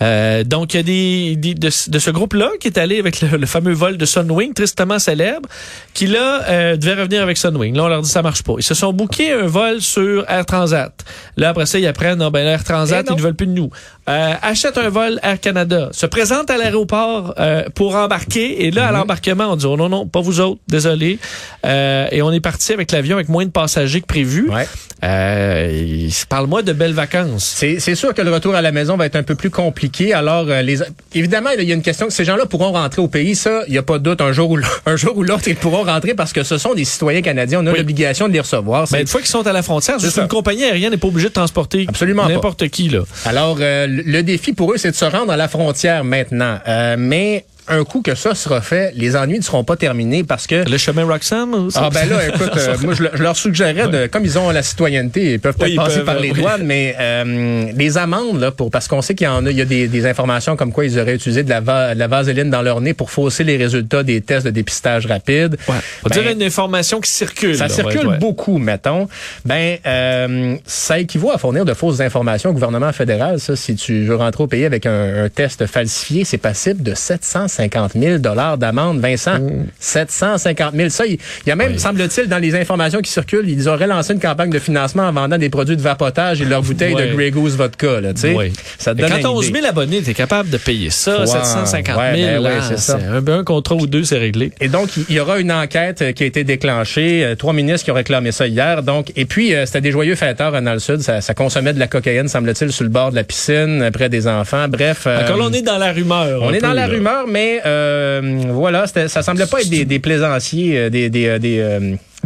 Euh, 0.00 0.44
donc, 0.44 0.74
il 0.74 0.76
y 0.76 0.80
a 0.80 0.82
des, 0.82 1.36
des- 1.36 1.54
de, 1.54 1.68
de 1.90 1.98
ce 1.98 2.10
groupe-là 2.10 2.50
qui 2.60 2.68
est 2.68 2.78
allé 2.78 2.98
avec 2.98 3.20
le, 3.20 3.36
le 3.36 3.46
fameux 3.46 3.72
vol 3.72 3.96
de 3.96 4.04
Sunwing, 4.06 4.54
tristement 4.54 4.98
célèbre, 4.98 5.48
qui 5.94 6.06
là 6.06 6.42
euh, 6.48 6.76
devait 6.76 6.94
revenir 6.94 7.22
avec 7.22 7.36
Sunwing. 7.36 7.74
Là, 7.76 7.84
on 7.84 7.88
leur 7.88 8.02
dit 8.02 8.08
ça 8.10 8.22
marche 8.22 8.42
pas. 8.42 8.54
Ils 8.58 8.62
se 8.62 8.74
sont 8.74 8.92
bookés 8.92 9.32
un 9.32 9.46
vol 9.46 9.80
sur 9.80 10.24
Air 10.30 10.46
Transat. 10.46 10.92
Là, 11.36 11.48
après 11.50 11.66
ça, 11.66 11.78
ils 11.78 11.86
apprennent, 11.86 12.18
non, 12.18 12.30
ben 12.30 12.46
Air 12.46 12.62
Transat, 12.62 13.04
Eh 13.08 13.12
ils 13.12 13.16
ne 13.16 13.22
veulent 13.22 13.34
plus 13.34 13.46
de 13.48 13.52
nous. 13.52 13.70
Euh, 14.08 14.32
achètent 14.40 14.78
un 14.78 14.88
vol 14.88 15.18
Air 15.22 15.40
Canada, 15.40 15.88
se 15.92 16.06
présentent 16.06 16.48
à 16.50 16.56
l'aéroport 16.56 17.34
euh, 17.38 17.64
pour 17.74 17.94
embarquer, 17.96 18.64
et 18.66 18.70
là, 18.70 18.82
Mhm. 18.82 18.88
à 18.88 18.98
l'embarquement, 18.98 19.52
on 19.52 19.56
dit, 19.56 19.66
oh 19.66 19.76
non, 19.76 19.88
non, 19.88 20.06
pas 20.06 20.20
vous 20.20 20.40
autres, 20.40 20.60
désolé. 20.68 21.18
Euh, 21.66 22.06
et 22.12 22.22
on 22.22 22.30
est 22.32 22.40
parti 22.40 22.72
avec 22.72 22.92
l'avion 22.92 23.16
avec 23.16 23.28
moins 23.28 23.44
de 23.44 23.50
passagers 23.50 24.00
que 24.00 24.06
prévu. 24.06 24.48
Ouais. 24.50 24.66
Euh, 25.04 26.08
Parle-moi 26.28 26.62
de 26.62 26.72
belles 26.72 26.92
vacances. 26.92 27.44
C'est 27.58 27.94
sûr 27.94 28.14
que 28.14 28.22
le 28.22 28.32
retour 28.32 28.54
à 28.54 28.62
la 28.62 28.72
maison 28.72 28.96
va 28.96 29.06
être 29.06 29.16
un 29.16 29.22
peu 29.22 29.34
plus 29.34 29.50
compliqué. 29.50 29.87
Alors, 30.14 30.46
euh, 30.48 30.62
les, 30.62 30.78
évidemment, 31.14 31.50
il 31.58 31.68
y 31.68 31.72
a 31.72 31.74
une 31.74 31.82
question 31.82 32.06
que 32.06 32.12
ces 32.12 32.24
gens-là 32.24 32.46
pourront 32.46 32.72
rentrer 32.72 33.00
au 33.02 33.08
pays. 33.08 33.34
Ça, 33.34 33.62
il 33.66 33.72
n'y 33.72 33.78
a 33.78 33.82
pas 33.82 33.98
de 33.98 34.04
doute. 34.04 34.20
Un 34.20 34.32
jour 34.32 34.50
ou 34.50 34.56
l'autre, 34.56 34.82
un 34.86 34.96
jour 34.96 35.16
ou 35.16 35.22
l'autre, 35.22 35.44
ils 35.48 35.56
pourront 35.56 35.84
rentrer 35.84 36.14
parce 36.14 36.32
que 36.32 36.42
ce 36.42 36.58
sont 36.58 36.74
des 36.74 36.84
citoyens 36.84 37.22
canadiens. 37.22 37.60
On 37.62 37.66
a 37.66 37.72
Oui. 37.72 37.78
l'obligation 37.78 38.28
de 38.28 38.32
les 38.32 38.40
recevoir. 38.40 38.82
Ben, 38.82 38.86
C'est- 38.86 39.00
une 39.02 39.06
fois 39.06 39.20
qu'ils 39.20 39.30
sont 39.30 39.46
à 39.46 39.52
la 39.52 39.62
frontière, 39.62 39.98
juste 39.98 40.14
ça. 40.16 40.22
une 40.22 40.28
compagnie 40.28 40.64
aérienne 40.64 40.90
n'est 40.92 40.96
pas 40.96 41.08
obligée 41.08 41.28
de 41.28 41.32
transporter 41.34 41.86
Absolument 41.88 42.28
n'importe 42.28 42.68
qui. 42.68 42.88
Là. 42.88 43.00
Alors, 43.24 43.58
euh, 43.60 43.86
le 43.88 44.22
défi 44.22 44.52
pour 44.52 44.72
eux, 44.72 44.76
c'est 44.76 44.90
de 44.90 44.96
se 44.96 45.04
rendre 45.04 45.32
à 45.32 45.36
la 45.36 45.48
frontière 45.48 46.04
maintenant. 46.04 46.58
Euh, 46.68 46.96
mais 46.98 47.44
un 47.70 47.84
coup 47.84 48.02
que 48.02 48.14
ça 48.14 48.34
sera 48.34 48.60
fait, 48.60 48.92
les 48.94 49.16
ennuis 49.16 49.38
ne 49.38 49.42
seront 49.44 49.64
pas 49.64 49.76
terminés 49.76 50.24
parce 50.24 50.46
que 50.46 50.68
Le 50.68 50.78
chemin 50.78 51.04
Roxham 51.04 51.52
ou 51.54 51.70
ça? 51.70 51.82
Ah 51.84 51.90
ben 51.90 52.08
là, 52.08 52.26
écoute, 52.28 52.50
euh, 52.56 52.76
moi 52.82 52.94
je, 52.94 53.04
je 53.14 53.22
leur 53.22 53.36
suggérerais 53.36 53.88
de, 53.88 54.06
comme 54.06 54.24
ils 54.24 54.38
ont 54.38 54.50
la 54.50 54.62
citoyenneté, 54.62 55.32
ils 55.34 55.40
peuvent 55.40 55.54
peut-être 55.56 55.70
Oui, 55.70 55.76
passer 55.76 55.96
peuvent, 55.96 56.04
par 56.06 56.18
les 56.20 56.30
oui. 56.30 56.40
douanes, 56.40 56.62
mais 56.64 56.94
euh, 56.98 57.66
les 57.74 57.98
amendes 57.98 58.40
là 58.40 58.50
pour 58.50 58.70
parce 58.70 58.88
qu'on 58.88 59.02
sait 59.02 59.14
qu'il 59.14 59.26
y 59.26 59.28
en 59.28 59.44
a, 59.46 59.50
il 59.50 59.56
y 59.56 59.60
a 59.60 59.64
des, 59.64 59.88
des 59.88 60.06
informations 60.06 60.56
comme 60.56 60.72
quoi 60.72 60.84
ils 60.84 60.98
auraient 60.98 61.14
utilisé 61.14 61.42
de 61.42 61.50
la, 61.50 61.60
va- 61.60 61.94
de 61.94 61.98
la 61.98 62.06
vaseline 62.06 62.50
dans 62.50 62.62
leur 62.62 62.80
nez 62.80 62.94
pour 62.94 63.10
fausser 63.10 63.44
les 63.44 63.56
résultats 63.56 64.02
des 64.02 64.20
tests 64.20 64.46
de 64.46 64.50
dépistage 64.50 65.06
rapide. 65.06 65.56
Ouais. 65.68 65.74
On 66.04 66.08
Ben, 66.08 66.20
dire 66.22 66.30
une 66.32 66.42
information 66.42 67.00
qui 67.00 67.10
circule. 67.10 67.56
ça 67.56 67.64
là, 67.68 67.74
circule 67.74 68.06
ouais. 68.06 68.18
beaucoup, 68.18 68.58
mettons. 68.58 69.08
Ben, 69.44 69.78
euh, 69.86 70.56
ça 70.66 70.98
équivaut 70.98 71.30
à 71.32 71.38
fournir 71.38 71.64
de 71.64 71.74
fausses 71.74 72.00
informations 72.00 72.50
au 72.50 72.52
gouvernement 72.52 72.92
fédéral. 72.92 73.40
Ça, 73.40 73.56
si 73.56 73.74
tu 73.74 74.04
veux 74.04 74.16
rentrer 74.16 74.44
au 74.44 74.46
pays 74.46 74.64
avec 74.64 74.86
un, 74.86 75.24
un 75.24 75.28
test 75.28 75.66
falsifié, 75.66 76.24
c'est 76.24 76.38
passible 76.38 76.82
de 76.82 76.94
750 76.94 77.57
000 77.58 78.18
dollars 78.18 78.58
d'amende, 78.58 79.00
Vincent. 79.00 79.38
750 79.80 80.74
000. 80.74 80.88
Ça, 80.90 81.06
il 81.06 81.18
y 81.46 81.50
a 81.50 81.56
même, 81.56 81.72
Oui. 81.72 81.78
semble-t-il, 81.78 82.28
dans 82.28 82.38
les 82.38 82.54
informations 82.54 83.00
qui 83.00 83.10
circulent, 83.10 83.48
ils 83.48 83.68
auraient 83.68 83.86
lancé 83.86 84.12
une 84.12 84.20
campagne 84.20 84.50
de 84.50 84.58
financement 84.58 85.04
en 85.04 85.12
vendant 85.12 85.38
des 85.38 85.48
produits 85.50 85.76
de 85.76 85.82
vapotage 85.82 86.40
et 86.40 86.44
leurs 86.44 86.62
bouteilles 86.62 86.94
de 86.94 87.14
Grey 87.14 87.30
Goose 87.30 87.56
vodka. 87.56 88.00
Là. 88.00 88.10
Oui. 88.34 88.52
Ça 88.78 88.94
te 88.94 89.00
donne 89.00 89.10
quand 89.10 89.18
une 89.18 89.26
11 89.26 89.46
idée. 89.48 89.58
000 89.60 89.66
abonnés, 89.70 90.02
tu 90.02 90.10
es 90.10 90.14
capable 90.14 90.50
de 90.50 90.56
payer 90.58 90.90
ça, 90.90 91.20
Ouais. 91.20 91.26
750 91.26 91.86
000. 91.96 91.98
Ouais, 91.98 92.12
ben 92.12 92.38
ouais, 92.38 92.48
là, 92.56 92.62
c'est 92.68 92.78
ça. 92.78 92.98
un, 93.10 93.26
un 93.26 93.44
contrat 93.44 93.74
ou 93.76 93.86
deux, 93.86 94.04
c'est 94.04 94.18
réglé. 94.18 94.52
Et 94.60 94.68
donc, 94.68 94.90
il 95.08 95.14
y 95.14 95.20
aura 95.20 95.38
une 95.38 95.52
enquête 95.52 96.02
euh, 96.02 96.12
qui 96.12 96.22
a 96.22 96.26
été 96.26 96.44
déclenchée. 96.44 97.24
Euh, 97.24 97.34
Trois 97.34 97.52
ministres 97.52 97.84
qui 97.84 97.90
ont 97.90 97.94
réclamé 97.94 98.32
ça 98.32 98.46
hier. 98.46 98.82
Donc, 98.82 99.12
et 99.16 99.24
puis, 99.24 99.54
euh, 99.54 99.66
c'était 99.66 99.80
des 99.80 99.90
joyeux 99.92 100.14
fêteurs 100.14 100.52
dans 100.60 100.72
le 100.72 100.78
sud. 100.78 101.00
Ça, 101.00 101.20
ça 101.20 101.34
consommait 101.34 101.72
de 101.72 101.78
la 101.78 101.86
cocaïne, 101.86 102.28
semble-t-il, 102.28 102.72
sur 102.72 102.84
le 102.84 102.90
bord 102.90 103.10
de 103.10 103.16
la 103.16 103.24
piscine, 103.24 103.90
près 103.92 104.08
des 104.08 104.26
enfants. 104.26 104.66
Bref. 104.68 105.06
Encore 105.06 105.38
on 105.40 105.52
est 105.52 105.62
dans 105.62 105.78
la 105.78 105.92
rumeur. 105.92 106.40
on 106.42 106.52
est 106.52 106.60
dans 106.60 106.72
la 106.72 106.86
là. 106.86 106.92
rumeur, 106.92 107.26
mais 107.28 107.47
euh, 107.64 108.42
voilà, 108.50 108.86
ça 108.86 109.22
semblait 109.22 109.46
pas 109.46 109.60
être 109.60 109.70
des, 109.70 109.84
des 109.84 109.98
plaisanciers, 109.98 110.90
des... 110.90 111.10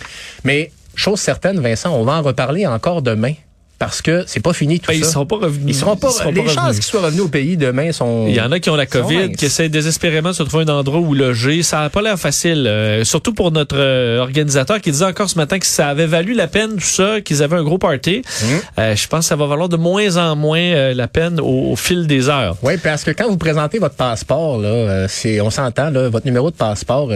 Mais, 0.44 0.70
chose 0.94 1.20
certaine, 1.20 1.60
Vincent, 1.60 1.94
on 1.94 2.04
va 2.04 2.14
en 2.14 2.22
reparler 2.22 2.66
encore 2.66 3.02
demain. 3.02 3.34
Parce 3.78 4.02
que 4.02 4.24
c'est 4.26 4.40
pas 4.40 4.52
fini 4.52 4.80
tout 4.80 4.90
Ben, 4.90 4.98
ils 4.98 5.04
ça. 5.04 5.12
seront 5.12 5.26
pas 5.26 5.36
revenus. 5.36 5.64
Ils 5.68 5.74
seront 5.74 5.94
pas, 5.96 6.10
seront 6.10 6.30
les 6.32 6.42
pas 6.42 6.48
chances 6.48 6.58
revenus. 6.58 6.76
qu'ils 6.76 6.84
soient 6.90 7.00
revenus 7.02 7.22
au 7.22 7.28
pays 7.28 7.56
demain 7.56 7.92
sont. 7.92 8.26
Il 8.28 8.34
y 8.34 8.40
en 8.40 8.50
a 8.50 8.58
qui 8.58 8.70
ont 8.70 8.76
la 8.76 8.86
COVID, 8.86 9.32
qui 9.32 9.44
essaient 9.44 9.68
désespérément 9.68 10.30
de 10.30 10.34
se 10.34 10.42
trouver 10.42 10.64
un 10.64 10.68
endroit 10.74 10.98
où 10.98 11.14
loger. 11.14 11.62
Ça 11.62 11.78
n'a 11.80 11.90
pas 11.90 12.02
l'air 12.02 12.18
facile, 12.18 12.66
euh, 12.66 13.04
surtout 13.04 13.32
pour 13.34 13.52
notre 13.52 13.76
euh, 13.78 14.18
organisateur 14.18 14.80
qui 14.80 14.90
disait 14.90 15.04
encore 15.04 15.30
ce 15.30 15.36
matin 15.36 15.58
que 15.60 15.66
ça 15.66 15.88
avait 15.88 16.06
valu 16.06 16.34
la 16.34 16.48
peine, 16.48 16.72
tout 16.74 16.80
ça, 16.80 17.20
qu'ils 17.20 17.40
avaient 17.42 17.56
un 17.56 17.62
gros 17.62 17.78
party. 17.78 18.22
Mhm. 18.42 18.60
Euh, 18.80 18.96
je 18.96 19.06
pense 19.06 19.20
que 19.20 19.28
ça 19.28 19.36
va 19.36 19.46
valoir 19.46 19.68
de 19.68 19.76
moins 19.76 20.16
en 20.16 20.34
moins 20.34 20.92
la 20.92 21.06
peine 21.08 21.38
au, 21.38 21.70
au 21.72 21.76
fil 21.76 22.06
des 22.08 22.28
heures. 22.28 22.56
Oui, 22.62 22.74
parce 22.82 23.04
que 23.04 23.12
quand 23.12 23.28
vous 23.28 23.36
présentez 23.36 23.78
votre 23.78 23.94
passeport, 23.94 24.58
là, 24.58 25.06
c'est, 25.08 25.40
on 25.40 25.50
s'entend, 25.50 25.90
là, 25.90 26.08
votre 26.08 26.26
numéro 26.26 26.50
de 26.50 26.56
passeport, 26.56 27.10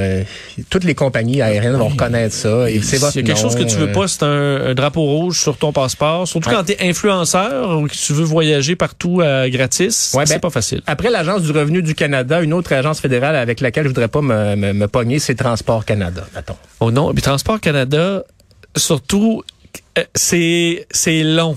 toutes 0.70 0.84
les 0.84 0.94
compagnies 0.94 1.42
aériennes 1.42 1.76
vont 1.76 1.88
reconnaître 1.88 2.34
ça. 2.34 2.70
Et 2.70 2.80
c'est 2.82 2.98
votre 2.98 3.12
S'il 3.12 3.22
y 3.22 3.24
a 3.24 3.26
quelque 3.34 3.42
nom, 3.42 3.50
chose 3.50 3.58
que 3.58 3.68
tu 3.68 3.76
veux 3.76 3.90
pas, 3.90 4.06
c'est 4.06 4.22
un, 4.22 4.66
un 4.68 4.74
drapeau 4.74 5.02
rouge 5.02 5.40
sur 5.40 5.56
ton 5.56 5.72
passeport. 5.72 6.28
Surtout 6.28 6.51
Ouais. 6.52 6.58
quand 6.58 6.64
tu 6.64 6.72
es 6.72 6.88
influenceur 6.88 7.78
ou 7.78 7.86
que 7.86 7.94
tu 7.94 8.12
veux 8.12 8.24
voyager 8.24 8.76
partout 8.76 9.20
euh, 9.20 9.48
gratis. 9.48 10.12
Ouais, 10.14 10.26
c'est 10.26 10.34
ben, 10.34 10.40
pas 10.40 10.50
facile. 10.50 10.82
Après 10.86 11.10
l'Agence 11.10 11.42
du 11.42 11.52
revenu 11.52 11.82
du 11.82 11.94
Canada, 11.94 12.42
une 12.42 12.52
autre 12.52 12.72
agence 12.72 13.00
fédérale 13.00 13.36
avec 13.36 13.60
laquelle 13.60 13.84
je 13.84 13.88
voudrais 13.88 14.08
pas 14.08 14.22
me, 14.22 14.56
me, 14.56 14.72
me 14.72 14.88
pogner, 14.88 15.18
c'est 15.18 15.34
Transport 15.34 15.84
Canada, 15.84 16.24
mettons. 16.34 16.56
Oh 16.80 16.90
non, 16.90 17.12
puis 17.12 17.22
Transport 17.22 17.60
Canada, 17.60 18.24
surtout, 18.76 19.42
euh, 19.98 20.04
c'est 20.14 20.86
c'est 20.90 21.22
long. 21.22 21.56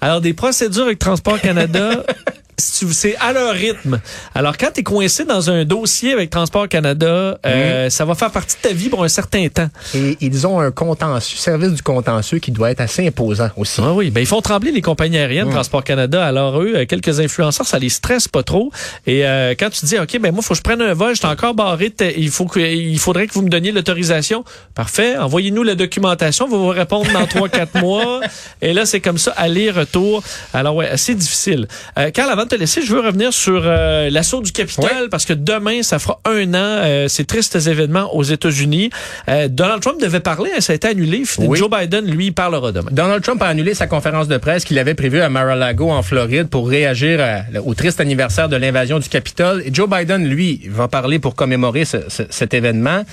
Alors, 0.00 0.20
des 0.20 0.34
procédures 0.34 0.84
avec 0.84 0.98
Transport 0.98 1.40
Canada, 1.40 2.04
c'est 2.56 3.16
à 3.16 3.32
leur 3.32 3.54
rythme. 3.54 4.00
Alors, 4.34 4.56
quand 4.56 4.70
tu 4.72 4.80
es 4.80 4.82
coincé 4.82 5.24
dans 5.24 5.50
un 5.50 5.64
dossier 5.64 6.12
avec 6.12 6.30
Transport 6.30 6.68
Canada, 6.68 7.38
euh, 7.44 7.90
ça 7.90 8.04
va 8.04 8.14
faire 8.14 8.30
partie 8.30 8.56
de 8.56 8.68
ta 8.68 8.74
vie 8.74 8.88
pour 8.88 9.04
un 9.04 9.08
certain 9.08 9.48
temps. 9.48 9.68
Et 9.94 10.16
ils 10.20 10.46
ont 10.46 10.60
un 10.60 10.70
contentieux, 10.70 11.38
service 11.38 11.72
du 11.72 11.82
contentieux 11.82 12.38
qui 12.38 12.52
doit 12.52 12.70
être 12.70 12.80
assez 12.80 13.06
imposant 13.06 13.50
aussi. 13.56 13.80
Ah 13.82 13.92
oui, 13.92 14.10
ben 14.10 14.20
ils 14.20 14.26
font 14.26 14.40
trembler 14.40 14.72
les 14.72 14.82
compagnies 14.82 15.18
aériennes, 15.18 15.50
Transport 15.50 15.84
Canada. 15.84 16.24
Alors 16.24 16.60
eux, 16.60 16.72
euh, 16.74 16.86
quelques 16.86 17.20
influenceurs, 17.20 17.66
ça 17.66 17.78
les 17.78 17.88
stresse 17.88 18.28
pas 18.28 18.42
trop. 18.42 18.70
Et 19.06 19.26
euh, 19.26 19.54
quand 19.58 19.70
tu 19.70 19.86
dis, 19.86 19.98
ok, 19.98 20.18
ben 20.20 20.32
moi, 20.32 20.42
faut 20.42 20.54
que 20.54 20.58
je 20.58 20.62
prenne 20.62 20.82
un 20.82 20.94
vol, 20.94 21.14
je 21.14 21.18
suis 21.20 21.26
encore 21.26 21.54
barré, 21.54 21.92
il 22.16 22.30
faut 22.30 22.46
que, 22.46 22.60
il 22.60 22.98
faudrait 22.98 23.26
que 23.26 23.34
vous 23.34 23.42
me 23.42 23.50
donniez 23.50 23.72
l'autorisation. 23.72 24.44
Parfait, 24.74 25.16
envoyez-nous 25.16 25.62
la 25.62 25.74
documentation, 25.74 26.46
on 26.46 26.48
va 26.48 26.56
vous 26.56 26.68
répondre 26.68 27.10
dans 27.12 27.26
trois, 27.26 27.48
quatre 27.48 27.80
mois. 27.80 28.20
Et 28.62 28.72
là, 28.72 28.86
c'est 28.86 29.00
comme 29.00 29.18
ça, 29.18 29.32
aller-retour. 29.32 30.22
Alors 30.52 30.76
ouais, 30.76 30.88
assez 30.88 31.14
difficile. 31.14 31.68
Euh, 31.98 32.10
Carl, 32.10 32.30
avant 32.44 32.50
de 32.50 32.56
te 32.56 32.60
laisser, 32.60 32.82
je 32.82 32.92
veux 32.94 33.00
revenir 33.00 33.32
sur 33.32 33.62
euh, 33.64 34.10
l'assaut 34.10 34.42
du 34.42 34.52
Capitole 34.52 35.08
parce 35.10 35.24
que 35.24 35.32
demain, 35.32 35.82
ça 35.82 35.98
fera 35.98 36.20
un 36.26 36.52
an, 36.52 36.56
euh, 36.84 37.08
ces 37.08 37.24
tristes 37.24 37.56
événements 37.56 38.14
aux 38.14 38.22
États-Unis. 38.22 38.90
Euh, 39.28 39.48
Donald 39.48 39.80
Trump 39.80 39.98
devait 39.98 40.20
parler, 40.20 40.50
hein, 40.54 40.60
ça 40.60 40.74
a 40.74 40.76
été 40.76 40.88
annulé. 40.88 41.22
Oui. 41.38 41.56
Joe 41.58 41.70
Biden, 41.70 42.04
lui, 42.04 42.32
parlera 42.32 42.70
demain. 42.70 42.90
Donald 42.92 43.22
Trump 43.22 43.40
a 43.42 43.46
annulé 43.46 43.72
sa 43.72 43.86
conférence 43.86 44.28
de 44.28 44.36
presse 44.36 44.64
qu'il 44.64 44.78
avait 44.78 44.92
prévue 44.94 45.20
à 45.22 45.30
Mar-a-Lago 45.30 45.88
en 45.90 46.02
Floride 46.02 46.48
pour 46.48 46.68
réagir 46.68 47.18
à- 47.22 47.60
au 47.60 47.72
triste 47.72 47.98
anniversaire 48.02 48.50
de 48.50 48.56
l'invasion 48.56 48.98
du 48.98 49.08
Capitole. 49.08 49.62
Et 49.64 49.72
Joe 49.72 49.88
Biden, 49.88 50.26
lui, 50.28 50.60
va 50.68 50.86
parler 50.86 51.18
pour 51.18 51.34
commémorer 51.34 51.86
ce- 51.86 51.96
ce- 52.08 52.24
cet 52.28 52.52
événement. 52.52 53.04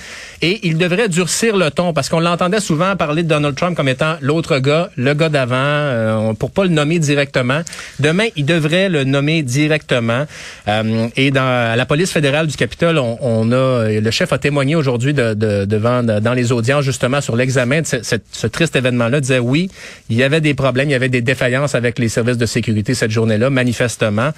Et 0.42 0.60
il 0.66 0.76
devrait 0.76 1.08
durcir 1.08 1.56
le 1.56 1.70
ton 1.70 1.94
parce 1.94 2.10
qu'on 2.10 2.20
l'entendait 2.20 2.60
souvent 2.60 2.96
parler 2.96 3.22
de 3.22 3.28
Donald 3.28 3.56
Trump 3.56 3.76
comme 3.78 3.88
étant 3.88 4.16
l'autre 4.20 4.58
gars, 4.58 4.90
le 4.96 5.14
gars 5.14 5.30
d'avant, 5.30 6.34
pour 6.34 6.50
pas 6.50 6.64
le 6.64 6.70
nommer 6.70 6.98
directement. 6.98 7.62
Demain, 7.98 8.26
il 8.36 8.44
devrait 8.44 8.88
le 8.90 9.04
nommer 9.04 9.21
directement. 9.42 10.26
Euh, 10.68 11.08
et 11.16 11.30
dans 11.30 11.76
la 11.76 11.86
police 11.86 12.10
fédérale 12.10 12.46
du 12.46 12.56
Capitole, 12.56 12.98
on, 12.98 13.52
a 13.52 13.88
le 13.88 14.10
chef 14.10 14.32
a 14.32 14.38
témoigné 14.38 14.74
aujourd'hui 14.74 15.14
de, 15.14 15.34
de, 15.34 15.64
devant 15.64 16.02
dans 16.02 16.34
les 16.34 16.52
audiences 16.52 16.84
justement 16.84 17.20
sur 17.20 17.36
l'examen 17.36 17.82
de 17.82 17.86
ce, 17.86 18.46
triste 18.46 18.76
événement-là. 18.76 19.20
Disait 19.20 19.38
oui, 19.38 19.70
il 20.10 20.16
y 20.16 20.22
avait 20.22 20.40
des 20.40 20.54
problèmes, 20.54 20.88
il 20.88 20.92
y 20.92 20.96
avait 20.96 21.08
des 21.08 21.22
défaillances 21.22 21.74
avec 21.74 21.98
les 21.98 22.08
services 22.08 22.38
de 22.38 22.46
sécurité 22.46 22.94
cette 22.94 23.10
journée-là, 23.10 23.50
manifestement. 23.50 24.30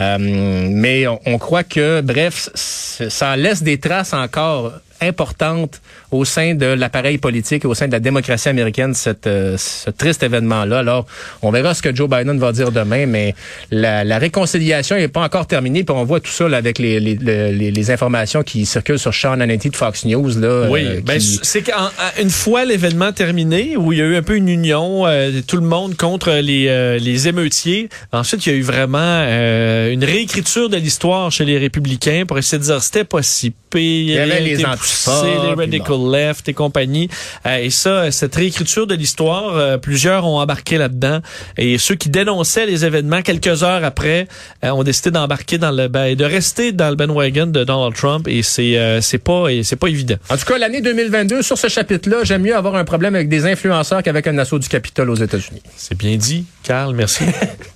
Euh, 0.00 0.16
mais 0.18 1.06
on, 1.06 1.38
croit 1.38 1.64
que, 1.64 2.00
bref, 2.00 2.48
ça 2.54 3.36
laisse 3.36 3.62
des 3.62 3.78
traces 3.78 4.12
encore 4.12 4.72
importante 5.00 5.80
au 6.10 6.24
sein 6.24 6.54
de 6.54 6.66
l'appareil 6.66 7.18
politique 7.18 7.64
et 7.64 7.68
au 7.68 7.74
sein 7.74 7.86
de 7.86 7.92
la 7.92 8.00
démocratie 8.00 8.48
américaine, 8.48 8.94
cette, 8.94 9.26
euh, 9.26 9.56
ce 9.58 9.90
triste 9.90 10.22
événement-là. 10.22 10.78
Alors, 10.78 11.06
on 11.42 11.50
verra 11.50 11.74
ce 11.74 11.82
que 11.82 11.94
Joe 11.94 12.08
Biden 12.08 12.38
va 12.38 12.52
dire 12.52 12.70
demain, 12.72 13.06
mais 13.06 13.34
la, 13.70 14.04
la 14.04 14.18
réconciliation 14.18 14.96
n'est 14.96 15.08
pas 15.08 15.22
encore 15.22 15.46
terminée. 15.46 15.84
Puis 15.84 15.94
on 15.94 16.04
voit 16.04 16.20
tout 16.20 16.30
ça 16.30 16.48
là, 16.48 16.56
avec 16.56 16.78
les, 16.78 17.00
les, 17.00 17.14
les, 17.14 17.70
les, 17.70 17.90
informations 17.90 18.42
qui 18.42 18.66
circulent 18.66 18.98
sur 18.98 19.14
Sean 19.14 19.40
Hannity 19.40 19.70
de 19.70 19.76
Fox 19.76 20.04
News. 20.04 20.38
Là, 20.38 20.68
oui, 20.70 20.84
euh, 20.84 21.00
ben, 21.04 21.20
c'est 21.20 21.62
qu'une 21.62 22.30
fois 22.30 22.64
l'événement 22.64 23.12
terminé, 23.12 23.76
où 23.76 23.92
il 23.92 23.98
y 23.98 24.02
a 24.02 24.04
eu 24.04 24.16
un 24.16 24.22
peu 24.22 24.36
une 24.36 24.48
union, 24.48 25.06
euh, 25.06 25.40
tout 25.46 25.56
le 25.56 25.66
monde 25.66 25.96
contre 25.96 26.32
les, 26.32 26.98
les 26.98 27.28
émeutiers, 27.28 27.88
ensuite 28.12 28.46
il 28.46 28.52
y 28.52 28.54
a 28.54 28.58
eu 28.58 28.62
vraiment 28.62 28.96
une 28.96 30.04
réécriture 30.04 30.68
de 30.68 30.76
l'histoire 30.76 31.30
chez 31.30 31.44
les 31.44 31.58
républicains 31.58 32.24
pour 32.26 32.38
essayer 32.38 32.58
de 32.58 32.64
dire 32.64 32.82
c'était 32.82 33.04
pas 33.04 33.22
si 33.22 33.50
pire. 33.70 33.80
Il 33.80 34.10
y 34.10 34.18
avait 34.18 34.40
les 34.40 34.56
les 35.66 35.80
radical 35.96 36.10
left 36.10 36.48
et 36.48 36.54
compagnie. 36.54 37.08
Euh, 37.46 37.58
et 37.58 37.70
ça, 37.70 38.10
cette 38.10 38.34
réécriture 38.34 38.86
de 38.86 38.94
l'histoire, 38.94 39.56
euh, 39.56 39.78
plusieurs 39.78 40.26
ont 40.26 40.38
embarqué 40.38 40.78
là-dedans. 40.78 41.20
Et 41.56 41.78
ceux 41.78 41.94
qui 41.94 42.08
dénonçaient 42.08 42.66
les 42.66 42.84
événements 42.84 43.22
quelques 43.22 43.62
heures 43.62 43.84
après 43.84 44.28
euh, 44.64 44.70
ont 44.70 44.82
décidé 44.82 45.10
d'embarquer 45.10 45.58
dans 45.58 45.70
le 45.70 45.88
ben, 45.88 46.14
de 46.14 46.24
rester 46.24 46.72
dans 46.72 46.90
le 46.90 46.96
bandwagon 46.96 47.46
de 47.46 47.64
Donald 47.64 47.94
Trump. 47.94 48.28
Et 48.28 48.42
c'est 48.42 48.76
c'est 49.00 49.18
pas 49.18 49.46
c'est 49.62 49.76
pas 49.76 49.88
évident. 49.88 50.16
En 50.30 50.36
tout 50.36 50.44
cas, 50.44 50.58
l'année 50.58 50.80
2022 50.80 51.42
sur 51.42 51.58
ce 51.58 51.68
chapitre-là, 51.68 52.18
j'aime 52.24 52.42
mieux 52.42 52.56
avoir 52.56 52.74
un 52.76 52.84
problème 52.84 53.14
avec 53.14 53.28
des 53.28 53.46
influenceurs 53.46 54.02
qu'avec 54.02 54.26
un 54.26 54.38
assaut 54.38 54.58
du 54.58 54.68
Capitole 54.68 55.10
aux 55.10 55.16
États-Unis. 55.16 55.62
C'est 55.76 55.96
bien 55.96 56.16
dit, 56.16 56.46
Carl. 56.62 56.94
Merci. 56.94 57.24